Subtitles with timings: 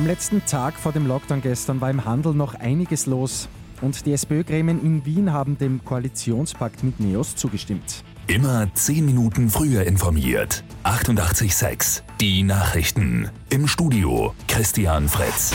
[0.00, 3.50] Am letzten Tag vor dem Lockdown gestern war im Handel noch einiges los.
[3.82, 8.02] Und die SPÖ-Gremien in Wien haben dem Koalitionspakt mit NEOS zugestimmt.
[8.26, 10.64] Immer 10 Minuten früher informiert.
[10.84, 13.28] 88.6 Die Nachrichten.
[13.50, 15.52] Im Studio Christian Fritz.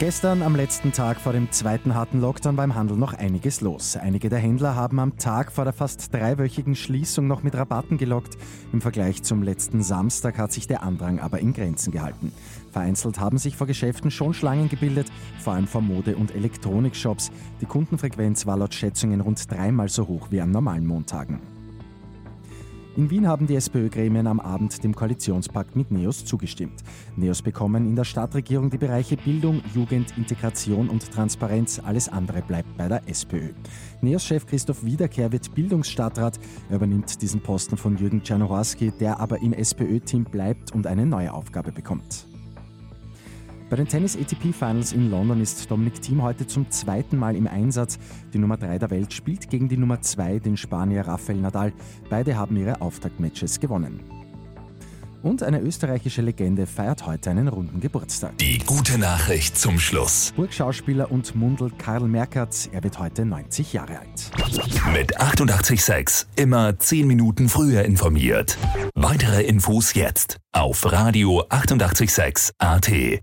[0.00, 3.98] Gestern am letzten Tag vor dem zweiten harten Lockdown war im Handel noch einiges los.
[3.98, 8.38] Einige der Händler haben am Tag vor der fast dreiwöchigen Schließung noch mit Rabatten gelockt.
[8.72, 12.32] Im Vergleich zum letzten Samstag hat sich der Andrang aber in Grenzen gehalten.
[12.72, 17.30] Vereinzelt haben sich vor Geschäften schon Schlangen gebildet, vor allem vor Mode- und Elektronikshops.
[17.60, 21.59] Die Kundenfrequenz war laut Schätzungen rund dreimal so hoch wie an normalen Montagen.
[22.96, 26.82] In Wien haben die SPÖ-Gremien am Abend dem Koalitionspakt mit NEOS zugestimmt.
[27.16, 31.80] NEOS bekommen in der Stadtregierung die Bereiche Bildung, Jugend, Integration und Transparenz.
[31.84, 33.50] Alles andere bleibt bei der SPÖ.
[34.02, 36.40] NEOS-Chef Christoph Wiederkehr wird Bildungsstadtrat.
[36.68, 41.32] Er übernimmt diesen Posten von Jürgen Czernohorski, der aber im SPÖ-Team bleibt und eine neue
[41.32, 42.26] Aufgabe bekommt.
[43.70, 47.46] Bei den Tennis ATP Finals in London ist Dominik Thiem heute zum zweiten Mal im
[47.46, 48.00] Einsatz.
[48.34, 51.72] Die Nummer 3 der Welt spielt gegen die Nummer 2, den Spanier Rafael Nadal.
[52.08, 54.00] Beide haben ihre Auftaktmatches gewonnen.
[55.22, 58.36] Und eine österreichische Legende feiert heute einen runden Geburtstag.
[58.38, 60.32] Die gute Nachricht zum Schluss.
[60.34, 64.32] Burgschauspieler und Mundel Karl Merkert, er wird heute 90 Jahre alt.
[64.92, 68.58] Mit 88.6 immer 10 Minuten früher informiert.
[68.96, 73.20] Weitere Infos jetzt auf Radio 886 AT.